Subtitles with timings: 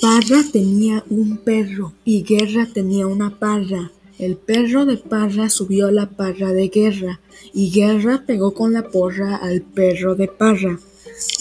[0.00, 3.90] Parra tenía un perro y Guerra tenía una parra.
[4.18, 7.20] El perro de Parra subió a la parra de Guerra
[7.52, 10.78] y Guerra pegó con la porra al perro de Parra.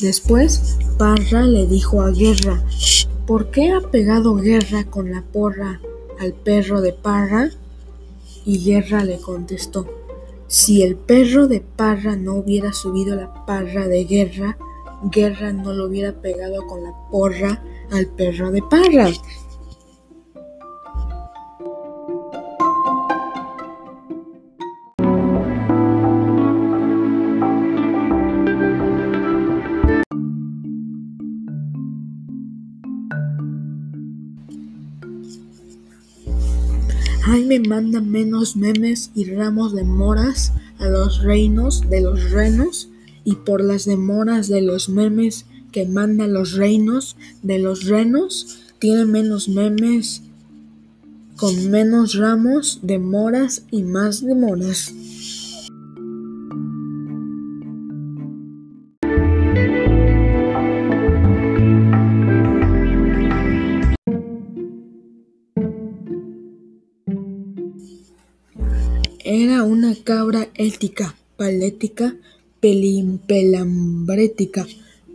[0.00, 2.64] Después Parra le dijo a Guerra,
[3.26, 5.80] ¿por qué ha pegado Guerra con la porra
[6.20, 7.50] al perro de Parra?
[8.44, 9.86] Y Guerra le contestó,
[10.46, 14.56] si el perro de Parra no hubiera subido la parra de Guerra,
[15.10, 19.10] Guerra no lo hubiera pegado con la porra al perro de Parra.
[37.24, 42.91] Jaime manda menos memes y ramos de moras a los reinos de los renos
[43.24, 49.04] y por las demoras de los memes que manda los reinos de los renos tiene
[49.04, 50.22] menos memes
[51.36, 54.94] con menos ramos de moras y más demoras.
[69.24, 72.14] Era una cabra ética, palética,
[72.62, 74.66] pelimpelambrética,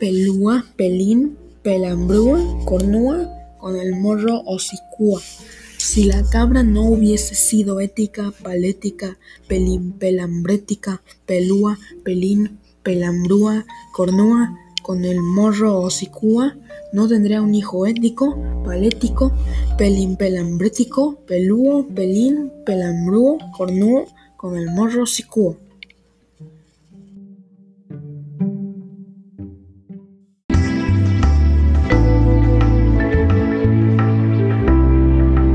[0.00, 5.20] pelúa, pelín, pelambrúa, cornúa, con el morro hocicúa.
[5.76, 15.20] Si la cabra no hubiese sido ética, palética, pelimpelambrética, pelúa, pelín, pelambrúa, cornúa, con el
[15.20, 16.56] morro hocicúa,
[16.94, 19.32] no tendría un hijo ético, palético,
[19.76, 24.06] pelimpelambrético, pelúo, pelín, pelambrúo, cornúo,
[24.38, 25.58] con el morro hocicúa.